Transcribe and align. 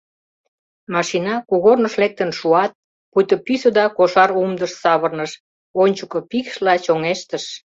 Машина 0.93 1.33
кугорныш 1.49 1.93
лектын 2.01 2.31
шуат, 2.39 2.71
пуйто 3.11 3.35
пӱсӧ 3.45 3.69
да 3.77 3.85
кошар 3.97 4.29
умдыш 4.41 4.71
савырныш— 4.81 5.31
ончыко 5.83 6.19
пикшла 6.29 6.73
чоҥештыш. 6.85 7.45